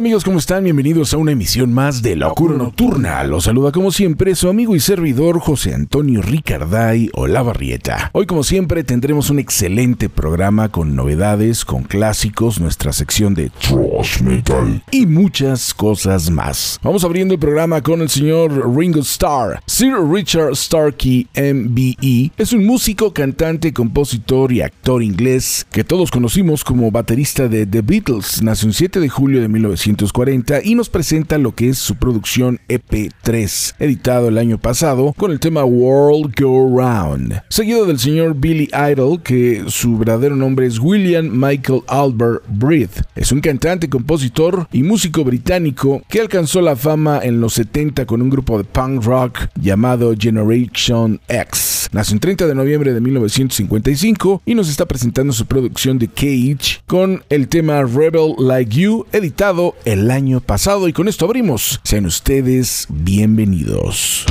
[0.00, 0.24] Hola amigos?
[0.24, 0.64] ¿Cómo están?
[0.64, 3.22] Bienvenidos a una emisión más de Locura Nocturna.
[3.24, 8.08] Los saluda como siempre su amigo y servidor José Antonio Ricarday Olavarrieta.
[8.14, 14.22] Hoy como siempre tendremos un excelente programa con novedades, con clásicos, nuestra sección de Trash
[14.22, 16.80] Metal y muchas cosas más.
[16.82, 19.60] Vamos abriendo el programa con el señor Ringo Starr.
[19.66, 26.64] Sir Richard Starkey MBE es un músico, cantante, compositor y actor inglés que todos conocimos
[26.64, 28.42] como baterista de The Beatles.
[28.42, 29.48] Nació el 7 de julio de
[29.96, 35.30] 19 y nos presenta lo que es su producción EP3, editado el año pasado con
[35.30, 40.78] el tema World Go Round, seguido del señor Billy Idol, que su verdadero nombre es
[40.78, 43.02] William Michael Albert Breath.
[43.14, 48.22] Es un cantante, compositor y músico británico que alcanzó la fama en los 70 con
[48.22, 51.88] un grupo de punk rock llamado Generation X.
[51.92, 56.82] Nació el 30 de noviembre de 1955 y nos está presentando su producción de Cage
[56.86, 61.80] con el tema Rebel Like You, editado el año pasado y con esto abrimos.
[61.84, 64.26] Sean ustedes bienvenidos.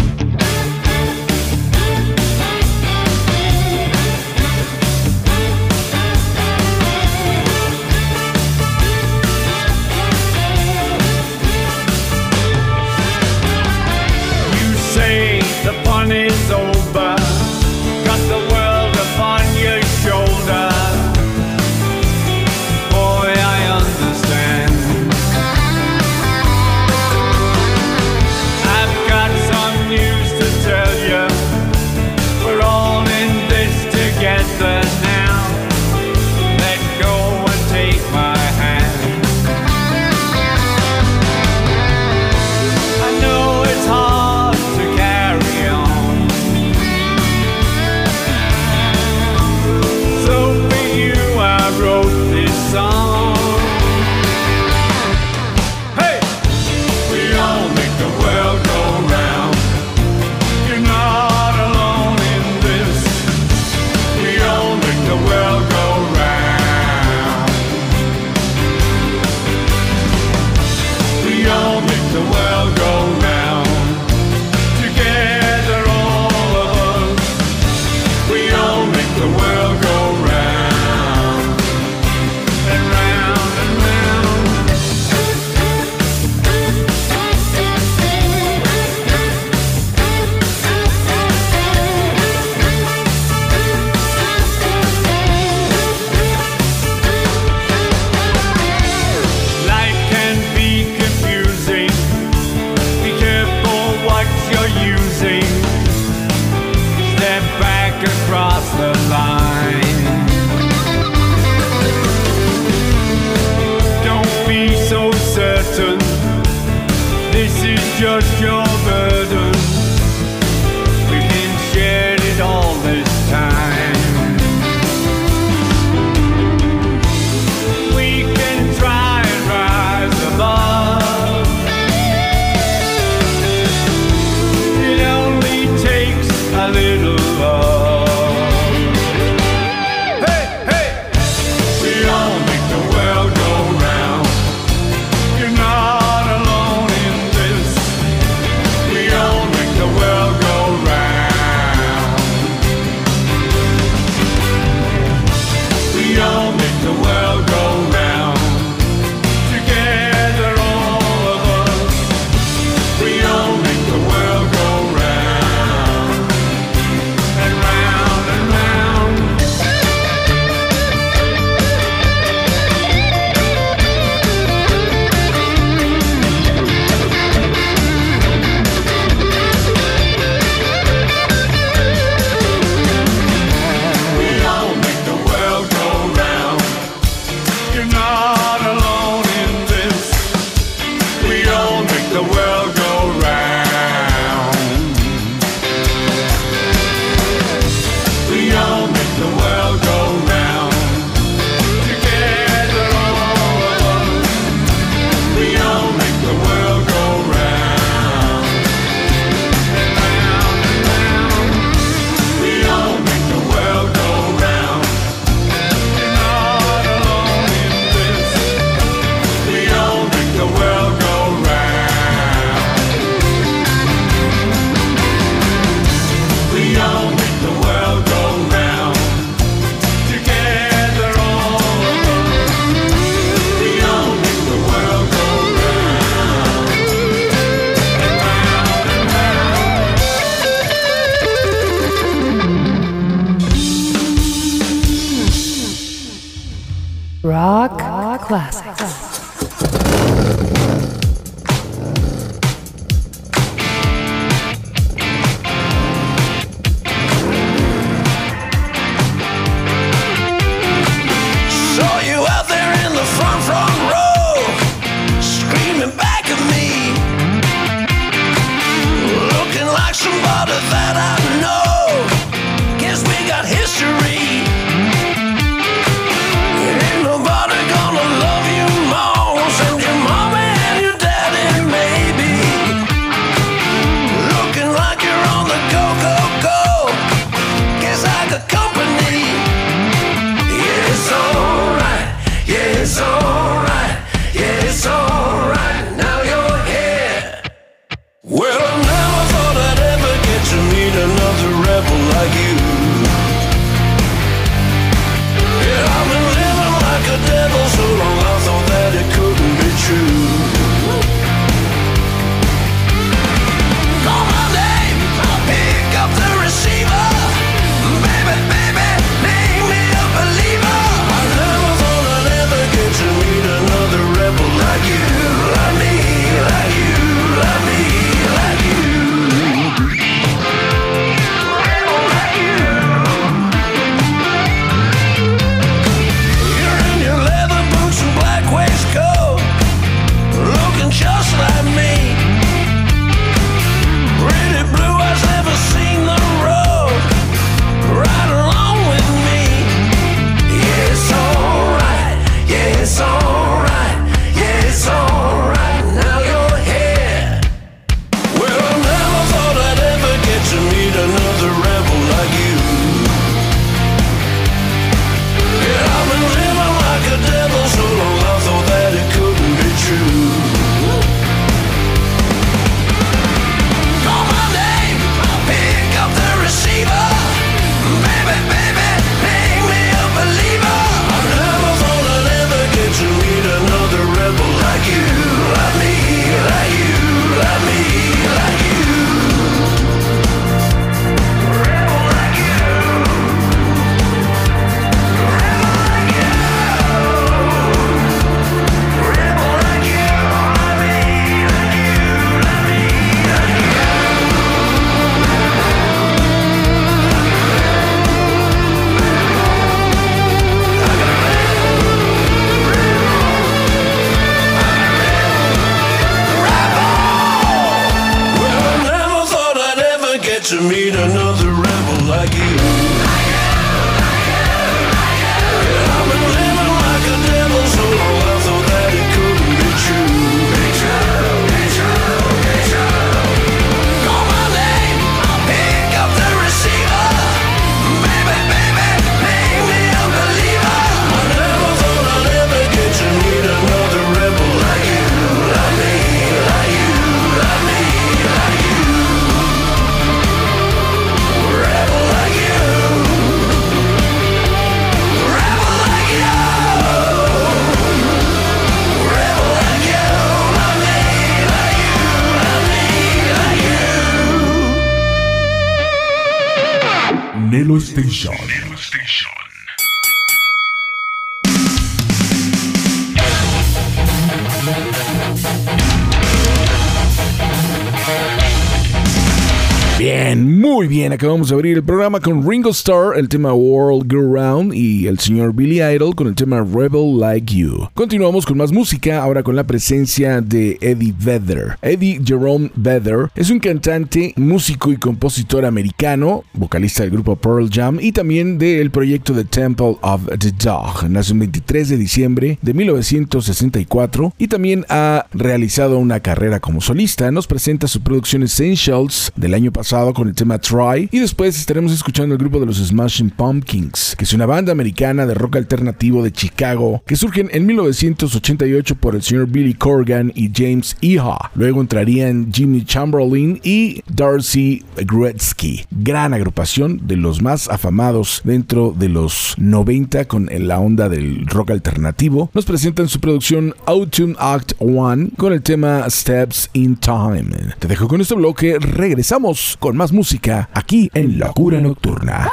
[481.20, 485.20] Acabamos de abrir el programa con Ringo Starr, el tema World Go Round, y el
[485.20, 487.90] señor Billy Idol con el tema Rebel Like You.
[487.94, 491.78] Continuamos con más música, ahora con la presencia de Eddie Vedder.
[491.82, 497.98] Eddie Jerome Vedder es un cantante, músico y compositor americano, vocalista del grupo Pearl Jam
[498.00, 501.10] y también del proyecto The Temple of the Dog.
[501.10, 507.30] Nace el 23 de diciembre de 1964 y también ha realizado una carrera como solista.
[507.30, 511.92] Nos presenta su producción Essentials del año pasado con el tema Try y después estaremos
[511.92, 516.22] escuchando el grupo de los Smashing Pumpkins, que es una banda americana de rock alternativo
[516.22, 521.51] de Chicago, que surgen en 1988 por el señor Billy Corgan y James Iha.
[521.56, 525.86] Luego entrarían Jimmy Chamberlain y Darcy Gretzky.
[525.89, 531.72] Gran agrupación de los más afamados dentro de los 90 con la onda del rock
[531.72, 532.51] alternativo.
[532.54, 537.50] Nos presentan su producción Autumn Act 1 con el tema Steps in Time.
[537.80, 542.50] Te dejo con este bloque, regresamos con más música aquí aquí en Locura Nocturna.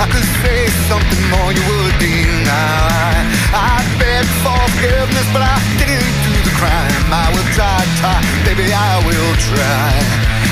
[0.00, 3.12] I could say something more you would deny.
[3.52, 5.42] I begged forgiveness, but
[6.60, 7.08] crime.
[7.08, 9.88] I will try, try, baby, I will try.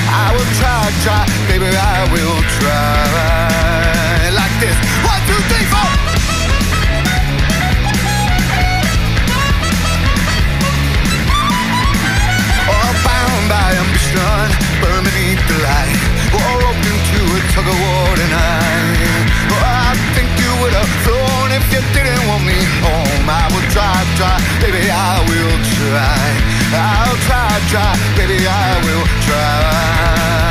[0.09, 4.33] I will try, try, baby, I will try.
[4.33, 4.77] Like this.
[5.05, 5.89] One, two, three, four.
[12.73, 14.49] Oh, bound by ambition,
[14.81, 16.01] burn beneath the light.
[16.33, 19.29] Or open to a tug of war tonight.
[19.53, 20.91] Oh, I think you would have
[21.59, 26.49] if you didn't want me home, I would try, try, baby, I will try.
[26.71, 30.48] I'll try, try, baby, I will try.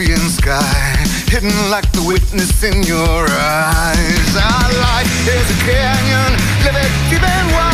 [0.00, 0.96] Ocean sky,
[1.28, 4.34] hidden like the witness in your eyes.
[4.34, 6.32] Our life is a canyon,
[6.64, 7.69] live it deep and wide.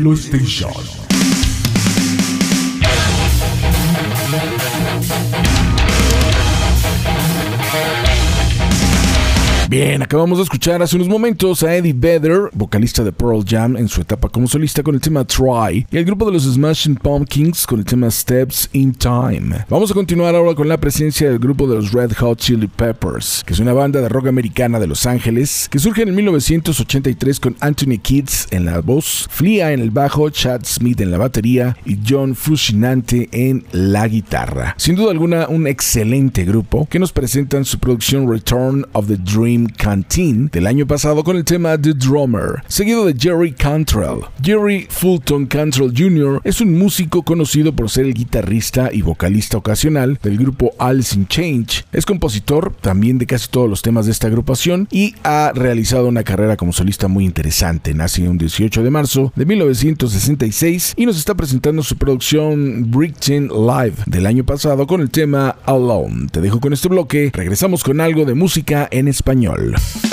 [0.00, 0.99] Nelo Station.
[9.70, 13.86] Bien, acabamos de escuchar hace unos momentos a Eddie Vedder, vocalista de Pearl Jam en
[13.86, 17.68] su etapa como solista con el tema Try, y el grupo de los Smashing Pumpkins
[17.68, 19.64] con el tema Steps in Time.
[19.68, 23.44] Vamos a continuar ahora con la presencia del grupo de los Red Hot Chili Peppers,
[23.46, 27.54] que es una banda de rock americana de Los Ángeles, que surge en 1983 con
[27.60, 31.96] Anthony Kids en la voz, Flea en el bajo, Chad Smith en la batería y
[32.04, 34.74] John Frusciante en la guitarra.
[34.78, 39.59] Sin duda alguna, un excelente grupo que nos presentan su producción Return of the Dream
[39.66, 44.20] Canteen del año pasado con el tema The Drummer, seguido de Jerry Cantrell.
[44.42, 46.40] Jerry Fulton Cantrell Jr.
[46.44, 51.26] es un músico conocido por ser el guitarrista y vocalista ocasional del grupo Alice in
[51.28, 51.84] Change.
[51.92, 56.24] Es compositor también de casi todos los temas de esta agrupación y ha realizado una
[56.24, 57.94] carrera como solista muy interesante.
[57.94, 63.96] Nace un 18 de marzo de 1966 y nos está presentando su producción Brickton Live
[64.06, 66.28] del año pasado con el tema Alone.
[66.30, 69.49] Te dejo con este bloque, regresamos con algo de música en español.
[69.50, 70.09] espagnol.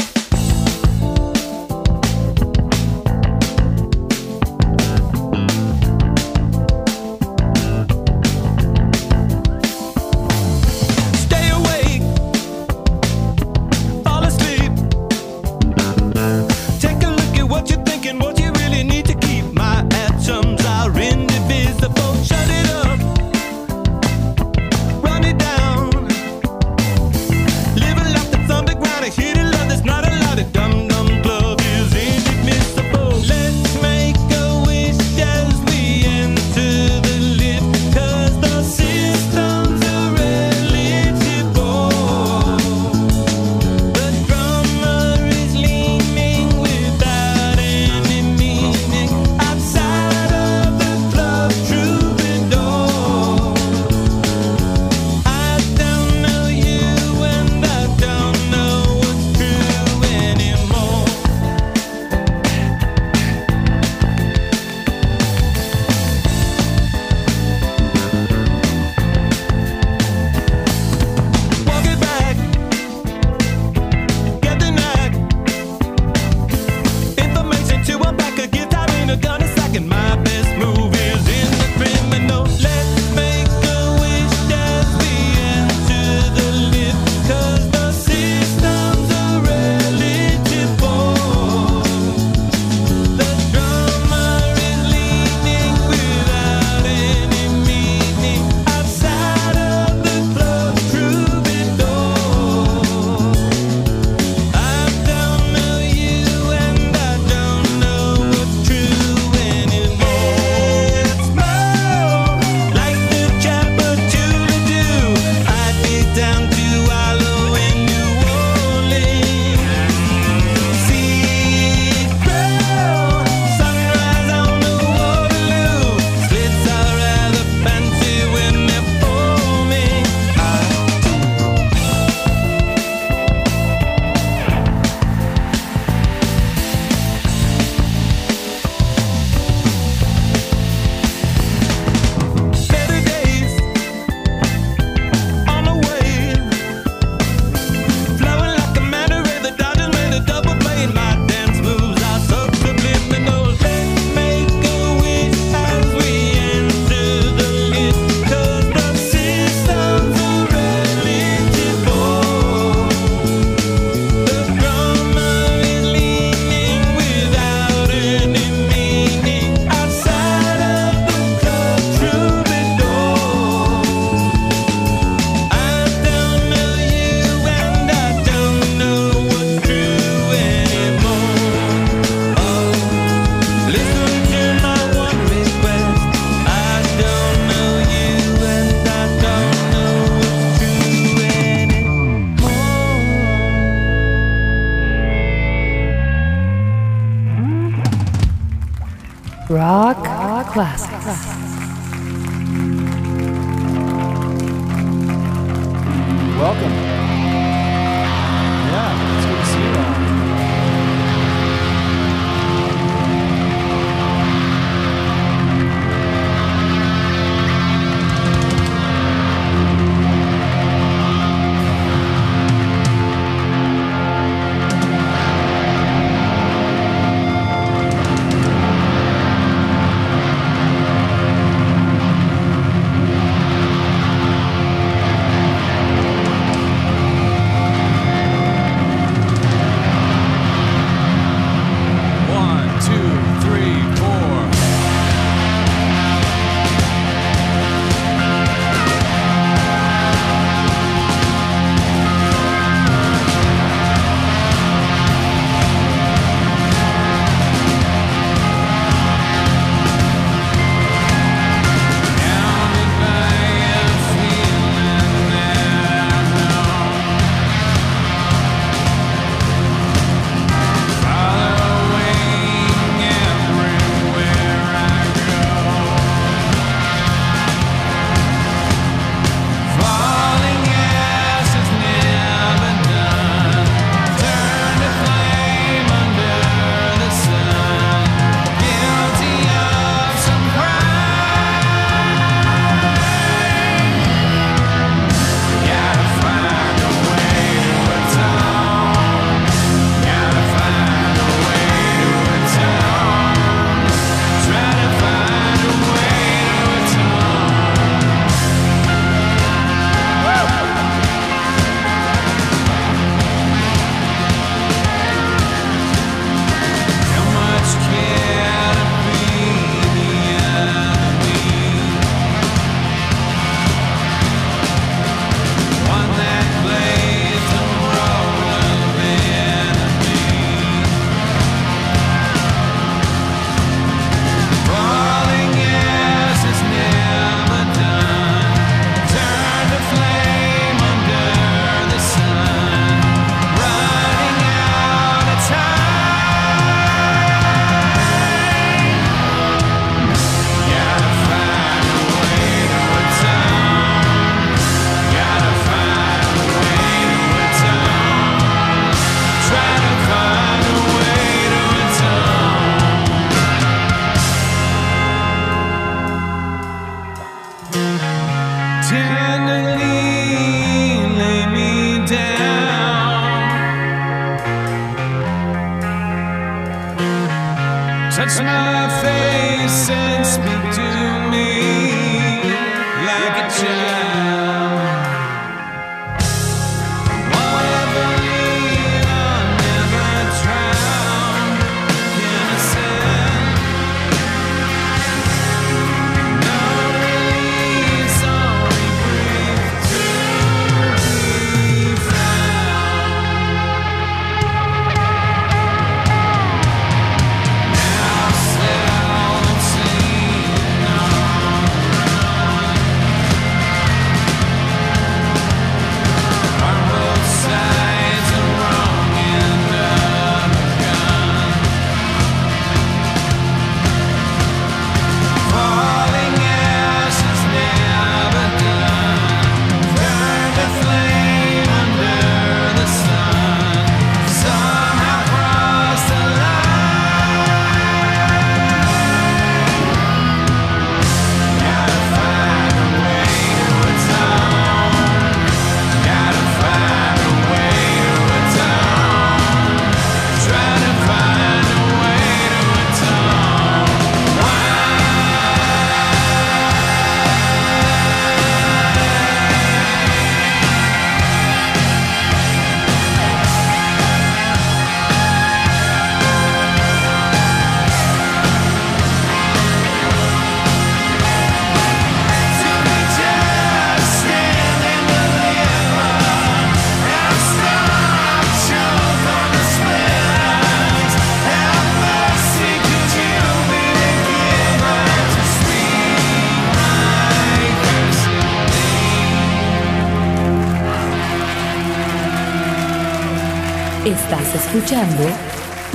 [494.87, 495.29] Escuchando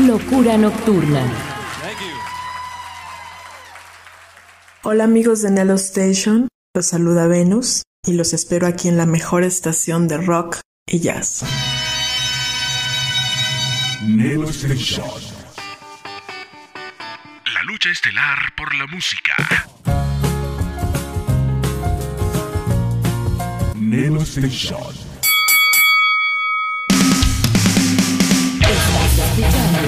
[0.07, 1.25] Locura Nocturna.
[4.83, 9.45] Hola amigos de Nelo Station, los saluda Venus y los espero aquí en la mejor
[9.45, 11.43] estación de rock y jazz.
[14.03, 15.07] Nelo Station.
[17.55, 19.35] La lucha estelar por la música.
[23.75, 25.02] Nelo Station.
[29.33, 29.81] Escuchando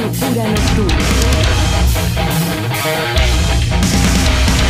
[0.00, 0.94] Locura Nocturna.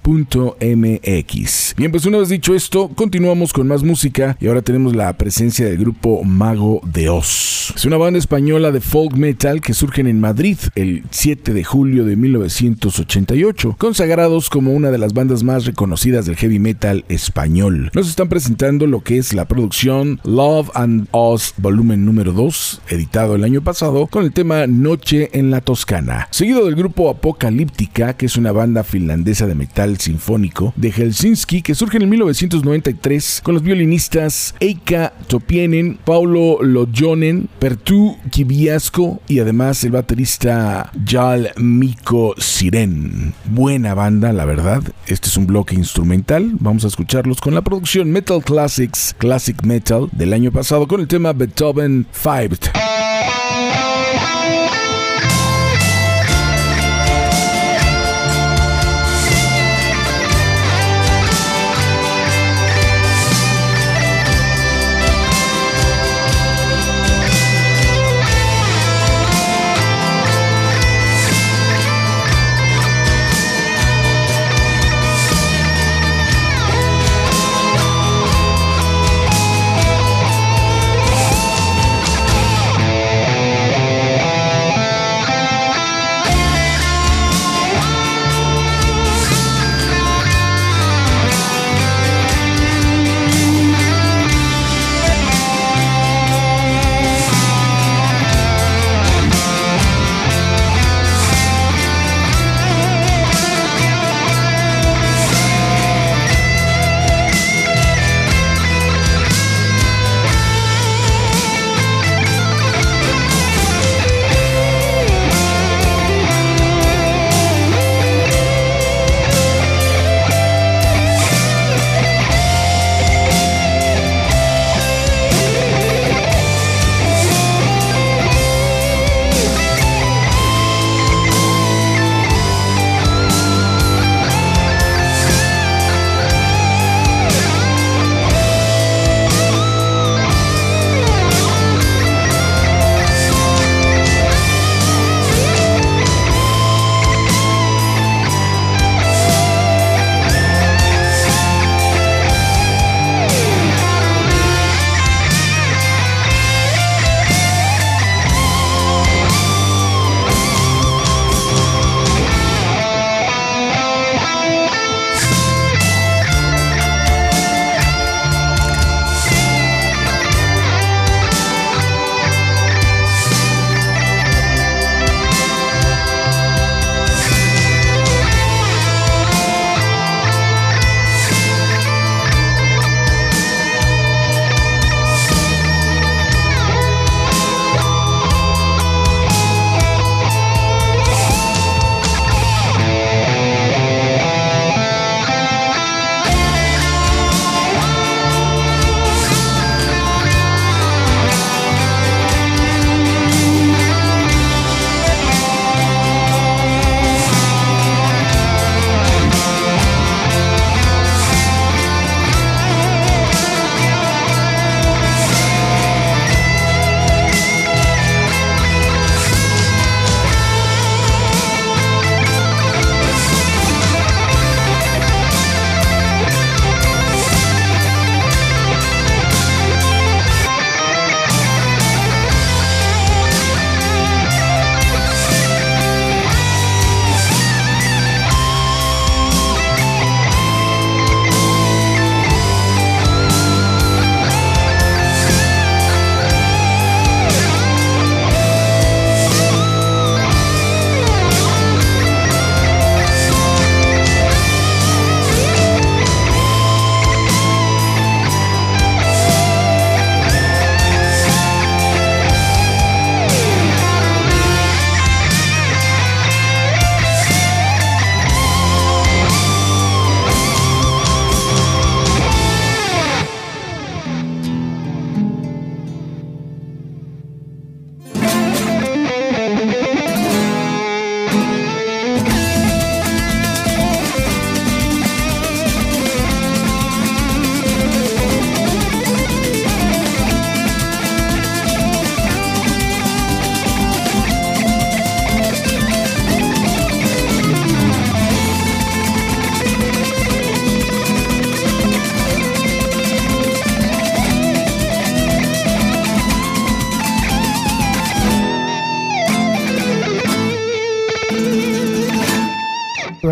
[1.78, 5.65] Bien, pues una vez dicho esto, continuamos con más música y ahora tenemos la presencia
[5.65, 7.74] del grupo Mago de Oz.
[7.76, 11.99] Es una banda española de folk metal que surgen en Madrid el 7 de julio
[12.06, 17.92] de 1988, consagrados como una de las bandas más reconocidas del heavy metal español.
[17.94, 23.36] Nos están presentando lo que es la producción Love and Oz volumen número 2, editado
[23.36, 28.26] el año pasado, con el tema Noche en la Toscana, seguido del grupo Apocalíptica, que
[28.26, 33.64] es una banda finlandesa de metal sinfónico de Helsinki que surge en 1993 con los
[33.64, 41.52] violinistas Eika Topienen, Paulo Lojonen, Pertu Kibiasco y además el baterista Jal
[41.89, 43.34] Miko Siren.
[43.45, 44.84] Buena banda, la verdad.
[45.08, 46.52] Este es un bloque instrumental.
[46.60, 51.08] Vamos a escucharlos con la producción Metal Classics, Classic Metal del año pasado con el
[51.08, 52.58] tema Beethoven 5.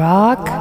[0.07, 0.56] Rock,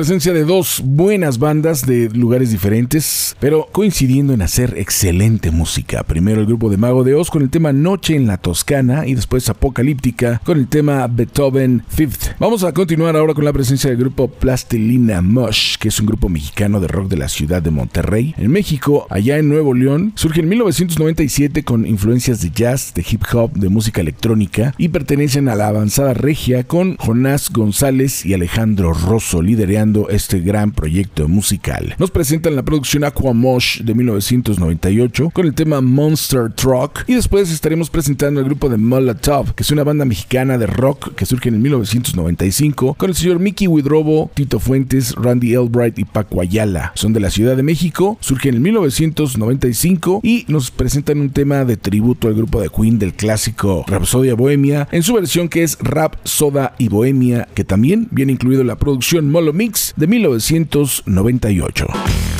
[0.00, 6.04] presencia de dos buenas bandas de lugares diferentes, pero coincidiendo en hacer excelente música.
[6.04, 9.14] Primero el grupo de Mago de Oz con el tema Noche en la Toscana y
[9.14, 12.28] después Apocalíptica con el tema Beethoven Fifth.
[12.38, 16.30] Vamos a continuar ahora con la presencia del grupo Plastilina Mush, que es un grupo
[16.30, 18.34] mexicano de rock de la ciudad de Monterrey.
[18.38, 23.24] En México, allá en Nuevo León, surge en 1997 con influencias de jazz, de hip
[23.34, 28.94] hop, de música electrónica y pertenecen a la avanzada regia con Jonás González y Alejandro
[28.94, 31.94] Rosso liderando este gran proyecto musical.
[31.98, 37.90] Nos presentan la producción Aquamosh de 1998 con el tema Monster Truck y después estaremos
[37.90, 41.60] presentando el grupo de Molotov, que es una banda mexicana de rock que surge en
[41.60, 46.92] 1995 con el señor Mickey Widrobo, Tito Fuentes, Randy Albright y Paco Ayala.
[46.94, 51.76] Son de la Ciudad de México, surgen en 1995 y nos presentan un tema de
[51.76, 56.16] tributo al grupo de Queen del clásico Rhapsodia Bohemia en su versión que es Rap,
[56.24, 62.39] Soda y Bohemia, que también viene incluido en la producción Molo Mix de 1998.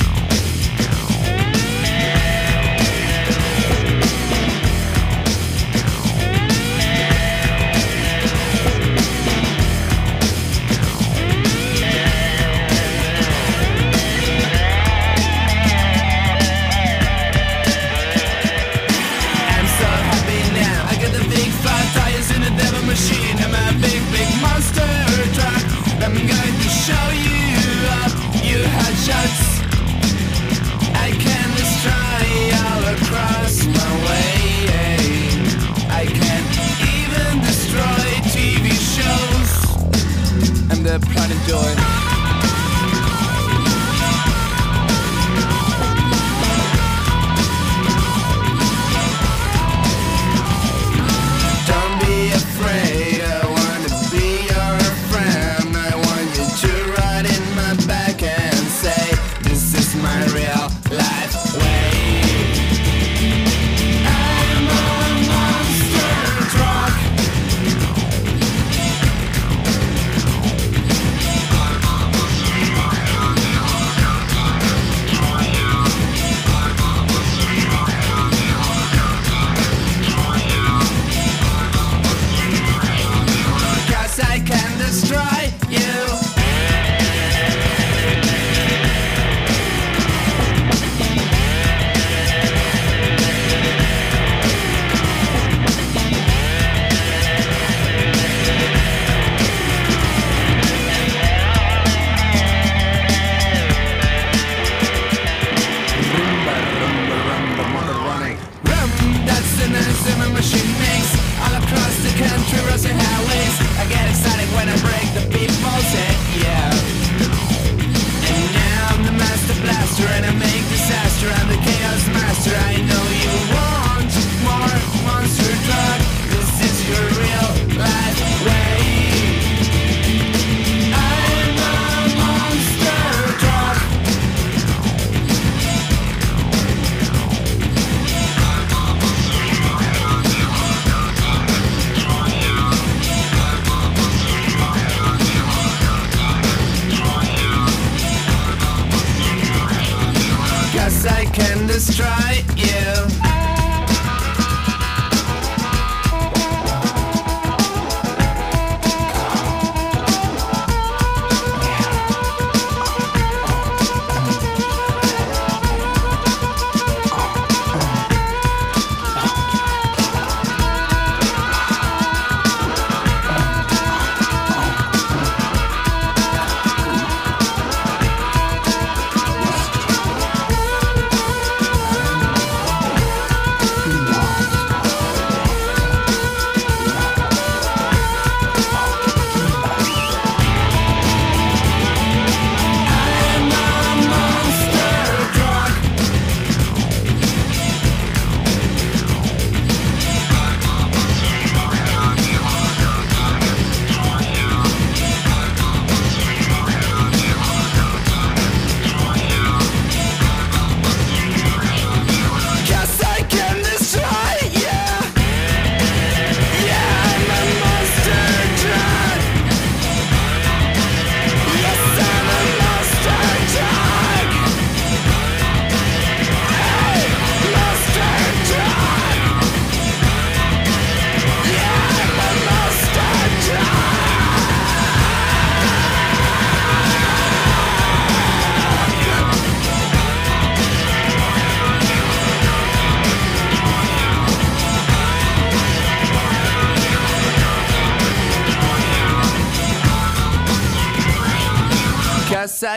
[60.29, 61.60] Real life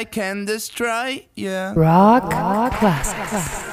[0.04, 1.24] I can destroy.
[1.34, 1.72] Yeah.
[1.74, 2.28] Rock
[2.78, 3.32] Classics.
[3.32, 3.63] Mamá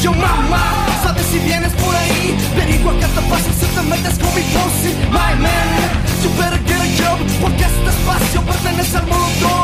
[0.00, 0.12] fundillo.
[0.12, 4.42] Mamá, sabes si vienes por ahí, averigua qué te pasa si te metes con mi
[4.42, 4.94] pussy.
[5.10, 5.90] My man,
[6.22, 9.59] you better get a job, porque este espacio pertenece al molotov.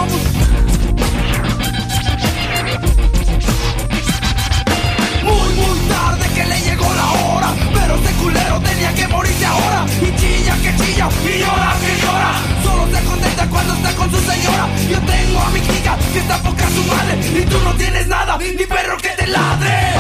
[8.26, 9.86] Culero tenía que morirse ahora.
[10.02, 12.32] Y chilla que chilla y llora que llora.
[12.64, 14.66] Solo se contenta cuando está con su señora.
[14.90, 17.14] Yo tengo a mi chica que está poca su madre.
[17.40, 19.96] Y tú no tienes nada, ni perro que te ladre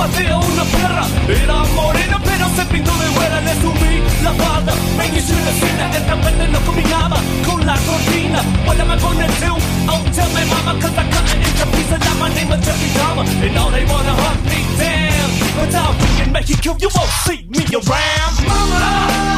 [0.00, 1.04] maté a una perra.
[1.28, 3.40] Era morena pero se pintó de güera.
[3.40, 3.94] Le subí
[4.24, 8.40] la falda, me hice una escena El tapete no combinaba con la cortina.
[8.80, 9.52] Am I gonna do?
[9.92, 13.54] Oh, tell me mama Cause I into pieces Now my name is Jeffrey Dahmer And
[13.54, 17.62] now they wanna hunt me down But I'll be in Mexico You won't see me
[17.76, 19.29] around Mama,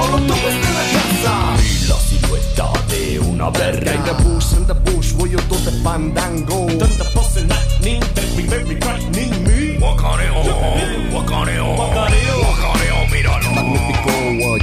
[0.00, 4.66] molotov está en la casa Y la silueta de una verga In the bush, in
[4.66, 6.66] the bush, voy yo todo de fandango.
[6.78, 10.34] Tanta pose lightning, very, very frightening me Guacareo,
[11.10, 14.10] guacareo, guacareo, guacareo, míralo Magnífico,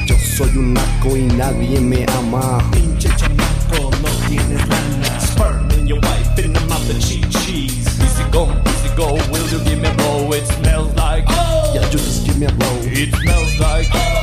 [0.07, 5.69] yo oh, soy un naco y nadie me ama Pinche chamaco, no tienes lana Sperm
[5.79, 7.27] in your wife, in the mouth of cheese.
[7.45, 10.31] Cheese Easy go, easy go, will you give me a blow?
[10.33, 11.73] It smells like oh.
[11.75, 12.77] Yeah, you just give me a blow.
[12.83, 14.16] It smells like oh.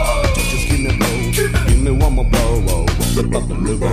[1.84, 2.64] Me one more blow.
[2.68, 2.86] Oh.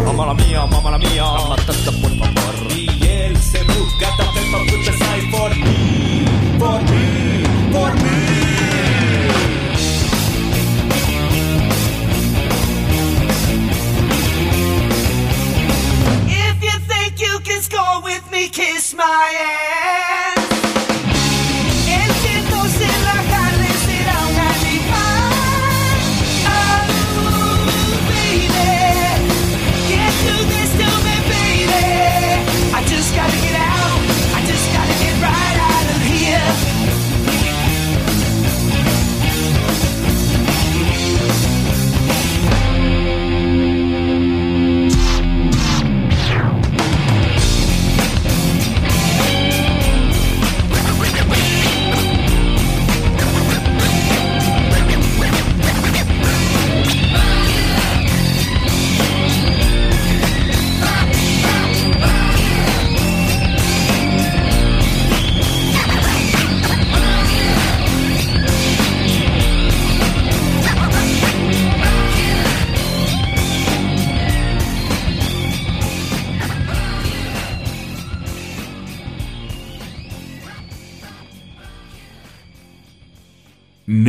[0.06, 2.72] Mamma la mía, mamma la mía Matata por favor.
[2.76, 6.26] Y él se busca tapé pa' put aside for me
[6.58, 8.18] For me, for me.
[16.48, 19.71] If you think you can score with me, kiss my ass.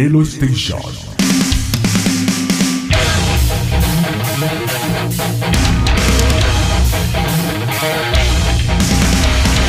[0.03, 1.02] Nelo Station.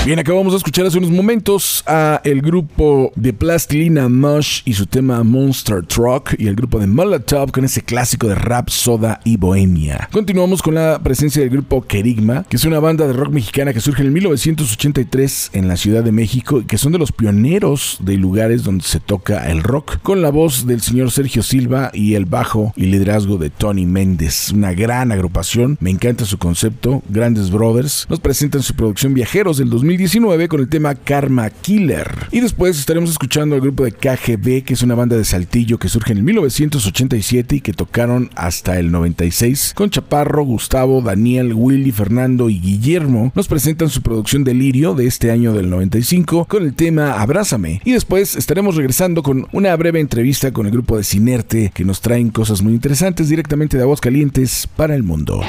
[0.05, 4.85] Bien, acabamos de escuchar hace unos momentos a el grupo de Plastilina Mush y su
[4.85, 9.37] tema Monster Truck y el grupo de Molotov con ese clásico de rap, soda y
[9.37, 10.09] bohemia.
[10.11, 13.79] Continuamos con la presencia del grupo Kerigma, que es una banda de rock mexicana que
[13.79, 18.17] surge en 1983 en la Ciudad de México y que son de los pioneros de
[18.17, 22.25] lugares donde se toca el rock, con la voz del señor Sergio Silva y el
[22.25, 24.51] bajo y liderazgo de Tony Méndez.
[24.51, 28.05] Una gran agrupación, me encanta su concepto, Grandes Brothers.
[28.09, 32.09] Nos presentan su producción Viajeros del 2000 2019 con el tema Karma Killer.
[32.31, 35.87] Y después estaremos escuchando al grupo de KGB, que es una banda de Saltillo que
[35.87, 41.91] surge en el 1987 y que tocaron hasta el 96 con Chaparro, Gustavo, Daniel, Willy,
[41.91, 43.31] Fernando y Guillermo.
[43.35, 47.79] Nos presentan su producción Delirio de este año del 95 con el tema Abrázame.
[47.85, 52.01] Y después estaremos regresando con una breve entrevista con el grupo de Cinerte que nos
[52.01, 55.41] traen cosas muy interesantes directamente de Aguascalientes para el mundo.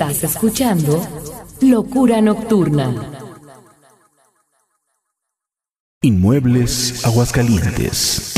[0.00, 1.06] Estás escuchando
[1.60, 2.90] Locura Nocturna.
[6.00, 8.32] Inmuebles Aguascalientes.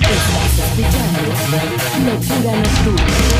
[0.00, 1.20] Estás escuchando
[2.10, 3.33] Locura Nocturna.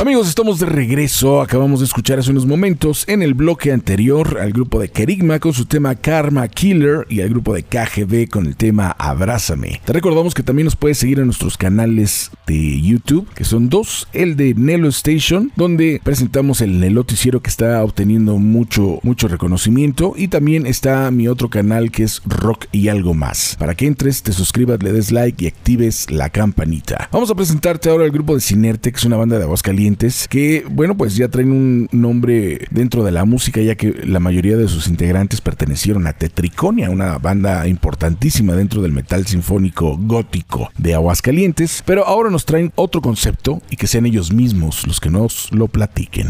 [0.00, 1.42] Amigos, estamos de regreso.
[1.42, 5.52] Acabamos de escuchar hace unos momentos en el bloque anterior al grupo de Kerigma con
[5.52, 9.82] su tema Karma Killer y al grupo de KGB con el tema Abrázame.
[9.84, 14.08] Te recordamos que también nos puedes seguir en nuestros canales de YouTube, que son dos:
[14.14, 20.28] el de Nelo Station, donde presentamos el Neloticiero que está obteniendo mucho, mucho reconocimiento, y
[20.28, 23.54] también está mi otro canal que es Rock y algo más.
[23.58, 27.10] Para que entres, te suscribas, le des like y actives la campanita.
[27.12, 29.89] Vamos a presentarte ahora el grupo de Cinerte, que es una banda de Aguascalientes
[30.28, 34.56] que, bueno, pues ya traen un nombre dentro de la música, ya que la mayoría
[34.56, 40.94] de sus integrantes pertenecieron a Tetriconia, una banda importantísima dentro del metal sinfónico gótico de
[40.94, 45.52] Aguascalientes, pero ahora nos traen otro concepto y que sean ellos mismos los que nos
[45.52, 46.28] lo platiquen.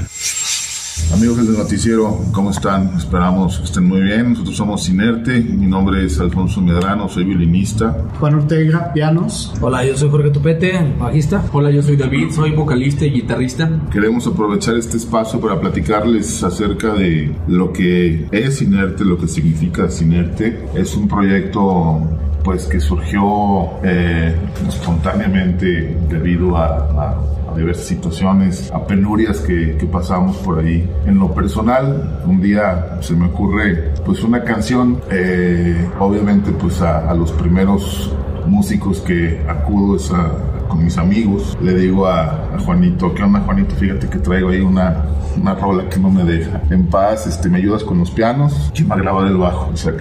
[1.13, 2.95] Amigos del noticiero, ¿cómo están?
[2.97, 4.31] Esperamos que estén muy bien.
[4.31, 5.41] Nosotros somos Inerte.
[5.41, 7.97] Mi nombre es Alfonso Medrano, soy violinista.
[8.19, 9.53] Juan Ortega, pianos.
[9.61, 11.45] Hola, yo soy Jorge Tupete, bajista.
[11.53, 13.71] Hola, yo soy David, soy vocalista y guitarrista.
[13.93, 19.89] Queremos aprovechar este espacio para platicarles acerca de lo que es Inerte, lo que significa
[20.01, 20.65] Inerte.
[20.75, 22.01] Es un proyecto
[22.45, 24.35] pues que surgió eh,
[24.67, 30.89] espontáneamente debido a, a a diversas situaciones, a penurias que, que, pasamos por ahí.
[31.07, 37.11] En lo personal, un día se me ocurre pues una canción, eh, obviamente pues a,
[37.11, 38.15] a, los primeros
[38.47, 43.75] músicos que acudo a, con mis amigos, le digo a, a, Juanito, ¿qué onda Juanito?
[43.75, 45.05] Fíjate que traigo ahí una,
[45.41, 46.63] una rola que no me deja.
[46.71, 49.71] En paz, este, me ayudas con los pianos, ¿quién va a grabar el bajo?
[49.73, 49.93] O sea,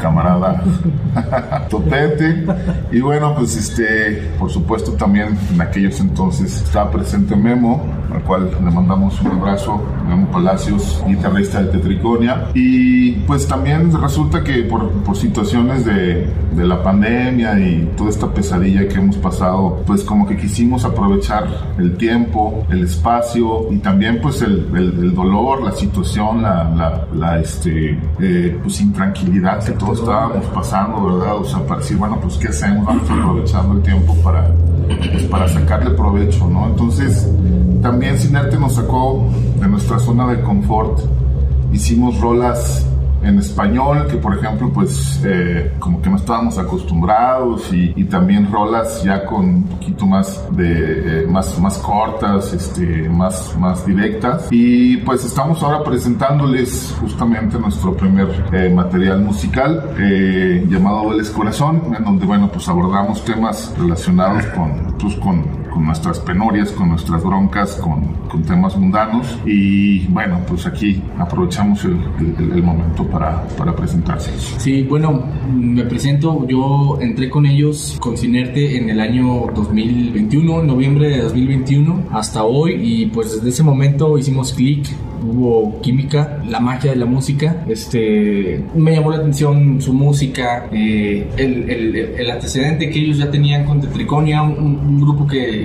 [0.00, 0.62] camarada
[1.68, 2.44] Topete.
[2.90, 8.50] Y bueno, pues este, por supuesto también en aquellos entonces estaba presente Memo, al cual
[8.64, 12.48] le mandamos un abrazo, Memo Palacios, guitarrista de Tetriconia.
[12.54, 18.32] Y pues también resulta que por, por situaciones de, de la pandemia y toda esta
[18.32, 24.20] pesadilla que hemos pasado, pues como que quisimos aprovechar el tiempo, el espacio y también
[24.20, 29.72] pues el, el, el dolor, la situación, la, la, la este, eh, pues intranquilidad que
[29.72, 31.36] todos estábamos pasando, ¿verdad?
[31.36, 32.86] O sea, para decir, bueno, pues ¿qué hacemos?
[32.86, 34.50] Vamos aprovechando el tiempo para,
[34.86, 36.66] pues, para sacarle provecho, ¿no?
[36.66, 37.28] Entonces,
[37.82, 39.26] también Sinerte nos sacó
[39.60, 41.00] de nuestra zona de confort,
[41.72, 42.86] hicimos rolas
[43.22, 48.50] en español, que por ejemplo, pues eh, como que no estábamos acostumbrados y, y, también
[48.50, 54.48] rolas ya con un poquito más de, eh, más, más cortas, este, más, más directas.
[54.50, 59.94] Y pues estamos ahora presentándoles justamente nuestro primer eh, material musical
[60.68, 66.18] llamado Dueles Corazón, en donde, bueno, pues abordamos temas relacionados con, pues con con nuestras
[66.20, 69.38] penurias, con nuestras broncas, con, con, temas mundanos.
[69.44, 74.30] Y bueno, pues aquí aprovechamos el, el, el momento para, para, presentarse.
[74.58, 76.46] Sí, bueno, me presento.
[76.46, 82.44] Yo entré con ellos, con Cinerte, en el año 2021, en noviembre de 2021, hasta
[82.44, 82.74] hoy.
[82.80, 84.88] Y pues desde ese momento hicimos clic
[85.22, 87.64] hubo química, la magia de la música.
[87.68, 93.30] Este, me llamó la atención su música, eh, el, el, el, antecedente que ellos ya
[93.30, 95.59] tenían con Tetriconia, un, un grupo que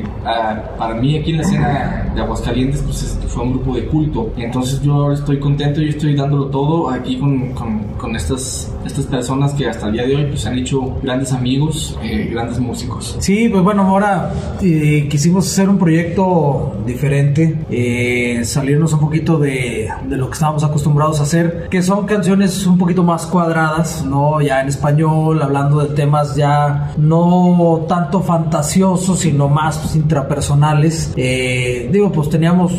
[0.77, 4.31] para mí aquí en la escena de Aguascalientes pues fue un grupo de culto.
[4.37, 9.05] Entonces yo ahora estoy contento, yo estoy dándolo todo aquí con, con, con estas, estas
[9.05, 13.17] personas que hasta el día de hoy pues han hecho grandes amigos, eh, grandes músicos.
[13.19, 14.31] Sí, pues bueno, ahora
[14.61, 20.63] eh, quisimos hacer un proyecto diferente, eh, salirnos un poquito de, de, lo que estábamos
[20.63, 24.41] acostumbrados a hacer, que son canciones un poquito más cuadradas, ¿no?
[24.41, 31.13] Ya en español, hablando de temas ya no tanto fantasiosos, sino más intrapersonales.
[31.17, 32.71] Eh, digo, pues teníamos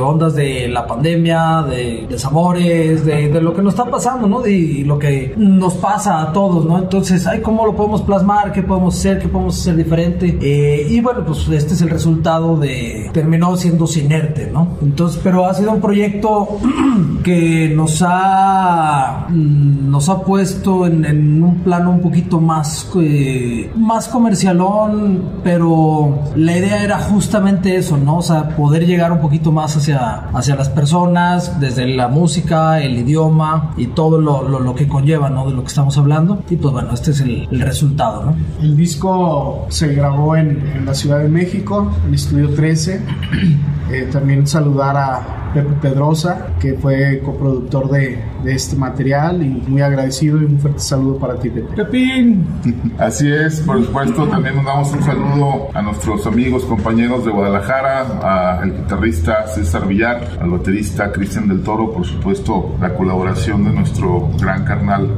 [0.00, 4.46] ondas de la pandemia, de desamores, de, lo que nos está pasando, ¿no?
[4.46, 6.78] Y lo que nos pasa a todos, ¿no?
[6.78, 8.52] Entonces, ay, ¿cómo lo podemos plasmar?
[8.52, 9.18] ¿Qué podemos hacer?
[9.18, 10.38] ¿Qué podemos hacer diferente?
[10.40, 13.10] Eh, y bueno, pues este es el resultado de...
[13.12, 14.78] Terminó siendo Sinerte, ¿no?
[14.80, 16.48] Entonces, pero ha sido un proyecto
[17.24, 19.26] que nos ha...
[19.30, 22.90] Nos ha puesto en, en un plano un poquito más...
[23.00, 28.18] Eh, más comercialón, pero la idea era justamente eso, ¿no?
[28.18, 32.98] O sea, poder llegar un poquito más hacia, hacia las personas, desde la música, el
[32.98, 35.46] idioma y todo lo, lo, lo, que conlleva, ¿no?
[35.48, 36.42] De lo que estamos hablando.
[36.50, 38.36] Y pues bueno, este es el, el resultado, ¿no?
[38.60, 43.02] El disco se grabó en, en, la Ciudad de México, en Estudio 13.
[43.90, 49.82] Eh, también saludar a Pepe Pedrosa, que fue coproductor de, de este material y muy
[49.82, 51.74] agradecido y un fuerte saludo para ti, Pepe.
[51.76, 52.46] Pepín.
[52.98, 58.60] Así es, por supuesto, también nos damos un saludo a nuestros amigos, compañeros de Guadalajara,
[58.60, 64.30] al guitarrista César Villar, al baterista Cristian del Toro, por supuesto, la colaboración de nuestro
[64.40, 65.08] gran carnal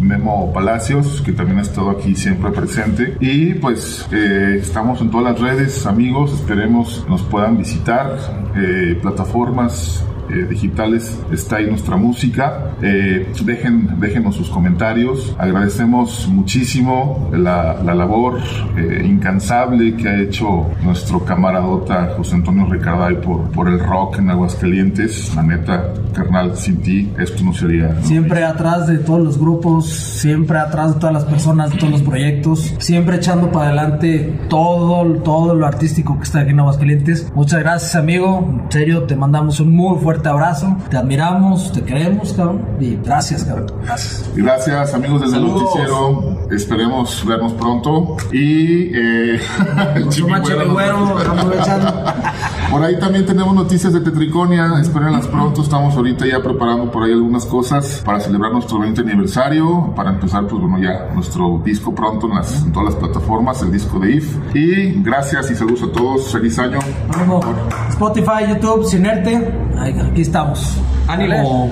[0.00, 3.16] Memo Palacios, que también ha estado aquí siempre presente.
[3.20, 8.16] Y pues eh, estamos en todas las redes, amigos, esperemos nos puedan visitar,
[8.56, 12.72] eh, plataformas eh, digitales está ahí nuestra música.
[12.82, 15.34] Eh, dejen, déjenos sus comentarios.
[15.38, 18.40] Agradecemos muchísimo la, la labor
[18.76, 24.30] eh, incansable que ha hecho nuestro camaradota José Antonio Ricarday por, por el rock en
[24.30, 25.34] Aguascalientes.
[25.34, 27.88] La neta, carnal, sin ti esto no sería.
[27.88, 28.02] ¿no?
[28.02, 32.02] Siempre atrás de todos los grupos, siempre atrás de todas las personas, de todos los
[32.02, 37.32] proyectos, siempre echando para adelante todo, todo lo artístico que está aquí en Aguascalientes.
[37.34, 38.46] Muchas gracias, amigo.
[38.64, 40.76] En serio, te mandamos un muy fuerte abrazo.
[40.90, 42.64] Te admiramos, te queremos, cabrón.
[42.80, 43.66] Y gracias, cabrón.
[43.84, 44.30] Gracias.
[44.34, 45.56] Gracias amigos desde Saludos.
[45.56, 46.38] el noticiero.
[46.50, 48.16] Esperemos vernos pronto.
[48.32, 49.40] Y eh,
[50.08, 50.74] Chimigüero.
[52.70, 57.12] Por ahí también tenemos noticias de Tetriconia, espérenlas pronto, estamos ahorita ya preparando por ahí
[57.12, 62.26] algunas cosas para celebrar nuestro 20 aniversario, para empezar pues bueno ya nuestro disco pronto
[62.28, 64.36] en, las, en todas las plataformas, el disco de IF.
[64.54, 66.78] Y gracias y saludos a todos, feliz año.
[67.88, 69.50] Spotify, YouTube, Sinerte.
[70.10, 70.76] Aquí estamos.
[71.06, 71.70] ¡Ánimo!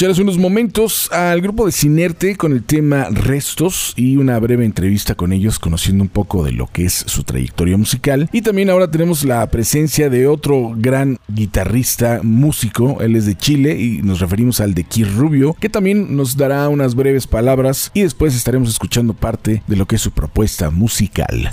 [0.00, 5.14] Escuchar unos momentos al grupo de Cinerte con el tema Restos y una breve entrevista
[5.14, 8.26] con ellos conociendo un poco de lo que es su trayectoria musical.
[8.32, 13.78] Y también ahora tenemos la presencia de otro gran guitarrista músico, él es de Chile
[13.78, 18.00] y nos referimos al de Kir Rubio, que también nos dará unas breves palabras y
[18.00, 21.52] después estaremos escuchando parte de lo que es su propuesta musical.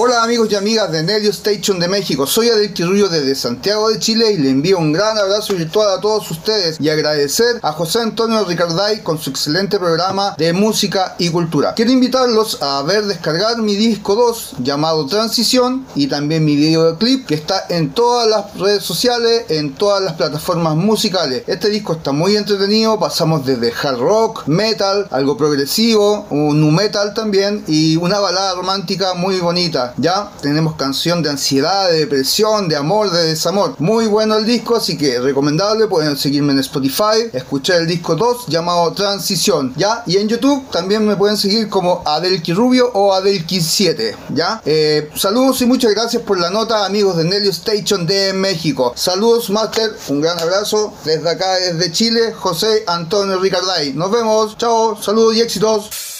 [0.00, 3.98] Hola amigos y amigas de Nelio Station de México, soy Adel Quirullo desde Santiago de
[3.98, 8.02] Chile y le envío un gran abrazo virtual a todos ustedes y agradecer a José
[8.02, 11.74] Antonio Ricarday con su excelente programa de música y cultura.
[11.74, 17.34] Quiero invitarlos a ver descargar mi disco 2 llamado Transición y también mi videoclip que
[17.34, 21.42] está en todas las redes sociales, en todas las plataformas musicales.
[21.48, 27.14] Este disco está muy entretenido, pasamos desde hard rock, metal, algo progresivo, un nu metal
[27.14, 29.87] también y una balada romántica muy bonita.
[29.96, 33.74] Ya tenemos canción de ansiedad, de depresión, de amor, de desamor.
[33.78, 35.86] Muy bueno el disco, así que recomendable.
[35.86, 39.72] Pueden seguirme en Spotify, escuchar el disco 2 llamado Transición.
[39.76, 44.16] Ya, y en YouTube también me pueden seguir como Adelki Rubio o Adelki 7.
[44.34, 48.92] Ya, Eh, saludos y muchas gracias por la nota, amigos de Nelio Station de México.
[48.96, 49.96] Saludos, Master.
[50.08, 53.92] Un gran abrazo desde acá, desde Chile, José Antonio Ricarday.
[53.94, 54.56] Nos vemos.
[54.58, 56.17] Chao, saludos y éxitos.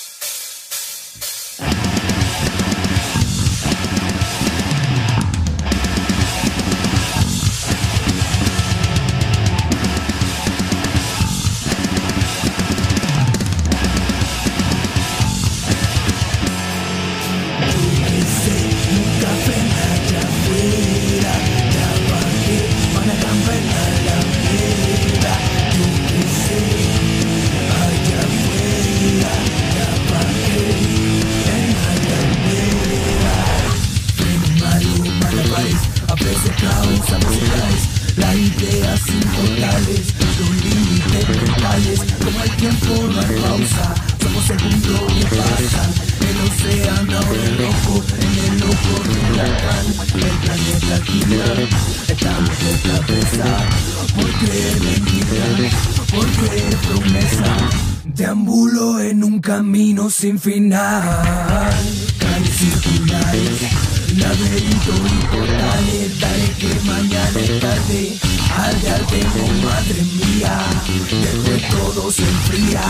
[60.19, 61.01] Sin final,
[62.19, 63.61] calles circulares,
[64.17, 68.19] laberinto y portales, dale que mañana es tarde,
[68.57, 69.07] al de al
[69.63, 70.59] madre mía,
[71.23, 72.83] después todo se enfría,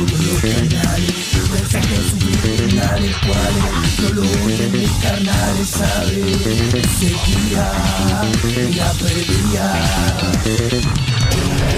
[0.00, 1.06] Todo lo que hay
[1.52, 3.64] Mensajes subliminales cuales
[4.00, 6.22] No lo oyen mis carnales sabe
[8.98, 9.66] perdía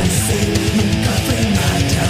[0.05, 0.39] Ese
[0.77, 1.15] nunca
[1.75, 2.05] allá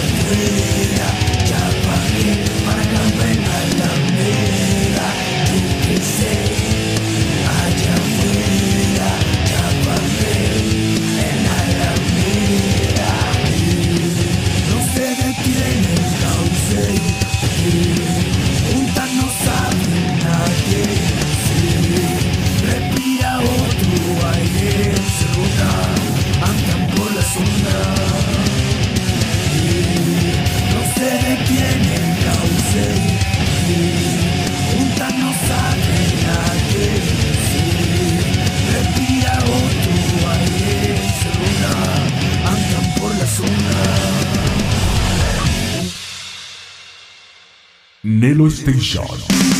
[48.23, 49.52] Nelo Station.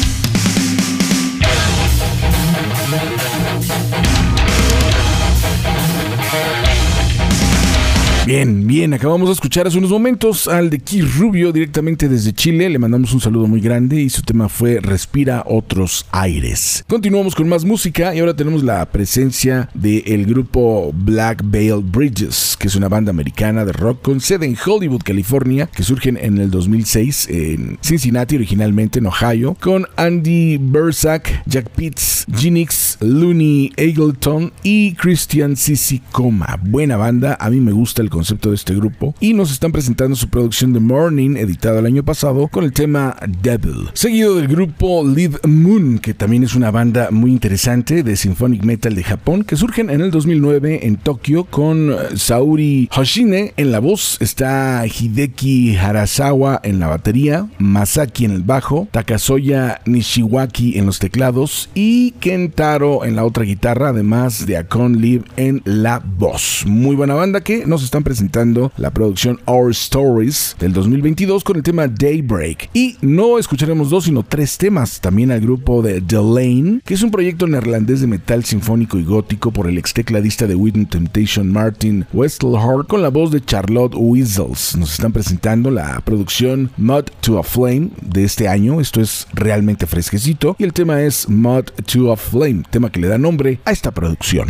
[8.26, 12.70] Bien, bien, acabamos de escuchar hace unos momentos al de Kid Rubio directamente desde Chile.
[12.70, 16.86] Le mandamos un saludo muy grande y su tema fue Respira otros aires.
[16.88, 22.70] Continuamos con más música y ahora tenemos la presencia del grupo Black Veil Bridges, que
[22.70, 26.50] es una banda americana de rock con sede en Hollywood, California, que surgen en el
[26.50, 34.94] 2006 en Cincinnati, originalmente en Ohio, con Andy Bersack, Jack Pitts, Ginix, Looney Eagleton y
[34.94, 36.58] Christian Sissi Coma.
[36.64, 40.16] Buena banda, a mí me gusta el concepto de este grupo y nos están presentando
[40.16, 43.90] su producción The Morning, editada el año pasado, con el tema Devil.
[43.94, 48.96] Seguido del grupo Live Moon, que también es una banda muy interesante de symphonic metal
[48.96, 53.80] de Japón, que surgen en el 2009 en Tokio con eh, Saori Hoshine en la
[53.80, 61.00] voz, está Hideki Harasawa en la batería, Masaki en el bajo, Takasoya Nishiwaki en los
[61.00, 66.64] teclados y Kentaro en la otra guitarra, además de Akon Live en la voz.
[66.68, 71.64] Muy buena banda que nos están presentando la producción Our Stories del 2022 con el
[71.64, 72.70] tema Daybreak.
[72.74, 75.00] Y no escucharemos dos, sino tres temas.
[75.02, 79.04] También al grupo de The Lane, que es un proyecto neerlandés de metal sinfónico y
[79.04, 83.96] gótico por el ex tecladista de Within Temptation Martin Westelhart con la voz de Charlotte
[83.96, 84.76] Weasels.
[84.78, 88.82] Nos están presentando la producción Mud to a Flame de este año.
[88.82, 90.56] Esto es realmente fresquecito.
[90.60, 93.92] Y el tema es Mud to a Flame, tema que le da nombre a esta
[93.92, 94.48] producción.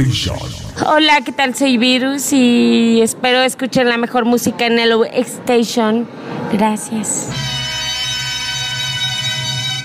[0.00, 0.38] Station.
[0.86, 1.54] Hola, ¿qué tal?
[1.54, 6.08] Soy Virus y espero escuchen la mejor música en el Station.
[6.52, 7.28] Gracias.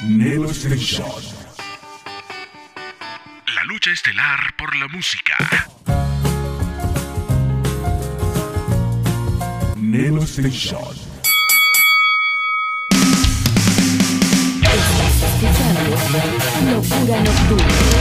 [0.04, 1.06] Nelo Station.
[3.56, 5.36] La lucha estelar por la música.
[9.76, 10.96] Nelo Station.
[16.72, 17.95] Locura Nocturna.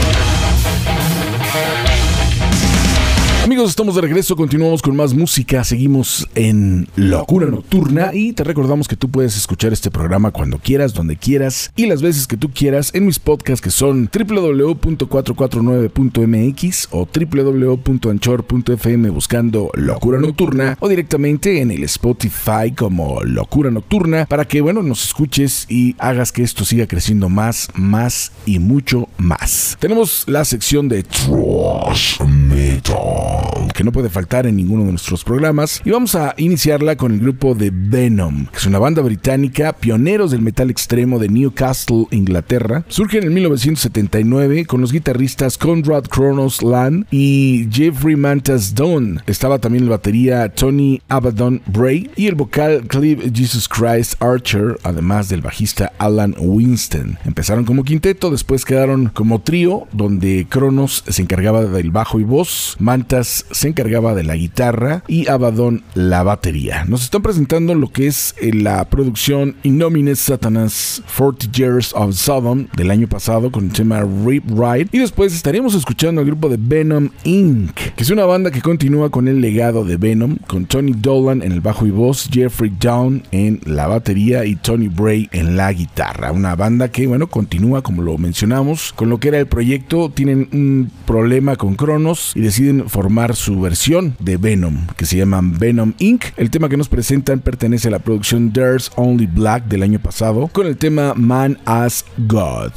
[3.55, 8.89] Amigos, estamos de regreso, continuamos con más música, seguimos en Locura Nocturna y te recordamos
[8.89, 12.51] que tú puedes escuchar este programa cuando quieras, donde quieras y las veces que tú
[12.51, 21.71] quieras en mis podcasts que son www.449.mx o www.anchor.fm buscando Locura Nocturna o directamente en
[21.71, 26.87] el Spotify como Locura Nocturna para que, bueno, nos escuches y hagas que esto siga
[26.87, 29.77] creciendo más, más y mucho más.
[29.79, 35.81] Tenemos la sección de Trash Metal que no puede faltar en ninguno de nuestros programas.
[35.85, 40.31] Y vamos a iniciarla con el grupo de Venom, que es una banda británica, pioneros
[40.31, 42.85] del metal extremo de Newcastle, Inglaterra.
[42.87, 49.21] Surge en el 1979 con los guitarristas Conrad Kronos Land y Jeffrey Mantas Dunn.
[49.27, 55.29] Estaba también la batería Tony Abaddon Bray y el vocal Clive Jesus Christ Archer, además
[55.29, 57.17] del bajista Alan Winston.
[57.25, 62.75] Empezaron como quinteto, después quedaron como trío, donde Kronos se encargaba del bajo y voz,
[62.79, 66.85] Mantas se encargaba de la guitarra y Abaddon la batería.
[66.85, 72.67] Nos están presentando lo que es eh, la producción Innomines Satanas 40 Years of Sodom
[72.75, 76.57] del año pasado con el tema Rip Ride y después estaremos escuchando al grupo de
[76.59, 80.93] Venom Inc., que es una banda que continúa con el legado de Venom, con Tony
[80.95, 85.57] Dolan en el bajo y voz, Jeffrey Down en la batería y Tony Bray en
[85.57, 86.31] la guitarra.
[86.31, 90.49] Una banda que, bueno, continúa como lo mencionamos con lo que era el proyecto, tienen
[90.51, 95.93] un problema con Cronos y deciden formar su versión de Venom, que se llama Venom
[95.97, 96.25] Inc.
[96.37, 100.49] El tema que nos presentan pertenece a la producción There's Only Black del año pasado,
[100.49, 102.73] con el tema Man as God.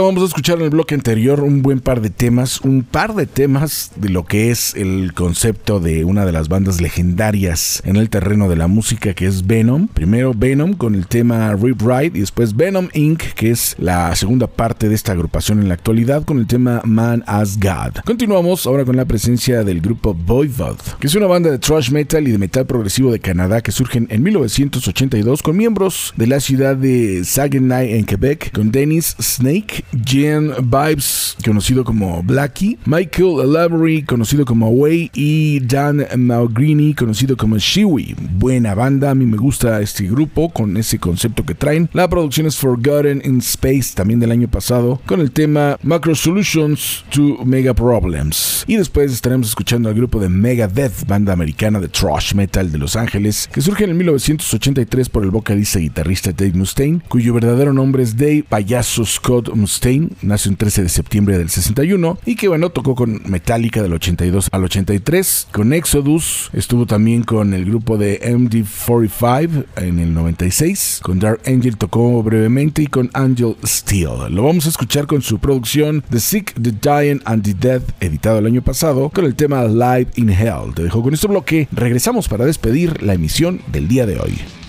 [0.00, 3.26] Acabamos de escuchar en el bloque anterior un buen par de temas, un par de
[3.26, 8.08] temas de lo que es el concepto de una de las bandas legendarias en el
[8.08, 9.88] terreno de la música que es Venom.
[9.88, 14.46] Primero Venom con el tema Rip Ride y después Venom Inc., que es la segunda
[14.46, 18.00] parte de esta agrupación en la actualidad con el tema Man as God.
[18.06, 22.26] Continuamos ahora con la presencia del grupo Voivod, que es una banda de thrash metal
[22.26, 26.74] y de metal progresivo de Canadá que surgen en 1982 con miembros de la ciudad
[26.74, 34.44] de Saguenay en Quebec, con Dennis Snake, Jen Vibes, conocido como Blackie, Michael Lavery, conocido
[34.44, 38.14] como Way, y Dan Malgrini, conocido como Shiwi.
[38.38, 41.88] Buena banda, a mí me gusta este grupo con ese concepto que traen.
[41.92, 47.04] La producción es Forgotten in Space, también del año pasado, con el tema Macro Solutions
[47.10, 48.64] to Mega Problems.
[48.66, 52.96] Y después estaremos escuchando al grupo de Megadeth, banda americana de thrash metal de Los
[52.96, 58.02] Ángeles, que surge en 1983 por el vocalista y guitarrista Dave Mustaine, cuyo verdadero nombre
[58.02, 59.79] es Dave Payaso Scott Mustaine,
[60.22, 64.48] nació el 13 de septiembre del 61 y que bueno, tocó con Metallica del 82
[64.52, 71.18] al 83, con Exodus, estuvo también con el grupo de MD45 en el 96, con
[71.18, 74.34] Dark Angel tocó brevemente y con Angel Steel.
[74.34, 78.38] Lo vamos a escuchar con su producción The Sick, The Dying and The Dead, editado
[78.38, 80.74] el año pasado, con el tema Live in Hell.
[80.74, 84.59] Te dejo con este bloque, regresamos para despedir la emisión del día de hoy.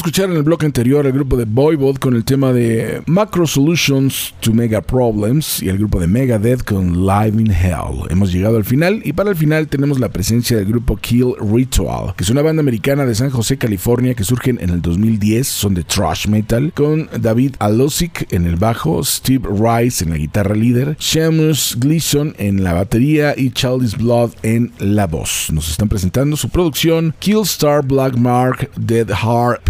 [0.00, 4.34] Escuchar en el bloque anterior al grupo de Voivod con el tema de Macro Solutions
[4.40, 8.08] to Mega Problems y el grupo de Megadeth con Live in Hell.
[8.08, 12.14] Hemos llegado al final y para el final tenemos la presencia del grupo Kill Ritual,
[12.16, 15.74] que es una banda americana de San José, California, que surgen en el 2010, son
[15.74, 20.96] de thrash metal, con David Alosic en el bajo, Steve Rice en la guitarra líder,
[20.98, 25.50] Seamus Gleason en la batería y Childish Blood en la voz.
[25.52, 29.64] Nos están presentando su producción Killstar Black Mark Dead Heart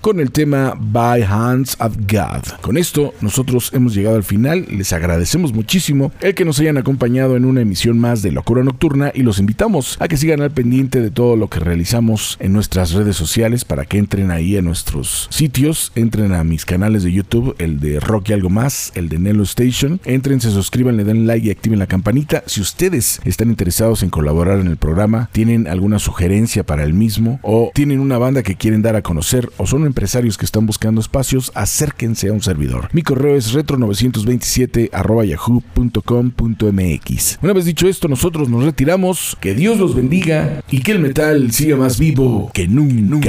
[0.00, 2.60] Con el tema By Hands of God.
[2.60, 7.36] Con esto nosotros hemos llegado al final, les agradecemos muchísimo el que nos hayan acompañado
[7.36, 11.00] en una emisión más de Locura Nocturna y los invitamos a que sigan al pendiente
[11.00, 15.28] de todo lo que realizamos en nuestras redes sociales para que entren ahí a nuestros
[15.30, 19.20] sitios, entren a mis canales de YouTube, el de Rock y algo más, el de
[19.20, 22.42] Nelo Station, entren, se suscriban, le den like y activen la campanita.
[22.46, 27.38] Si ustedes están interesados en colaborar en el programa, tienen alguna sugerencia para el mismo
[27.42, 29.19] o tienen una banda que quieren dar a conocer
[29.56, 32.88] o son empresarios que están buscando espacios, acérquense a un servidor.
[32.92, 34.90] Mi correo es retro927
[35.26, 37.38] yahoo.com.mx.
[37.42, 39.36] Una vez dicho esto, nosotros nos retiramos.
[39.40, 43.28] Que Dios los bendiga y que el metal siga más vivo que nunca.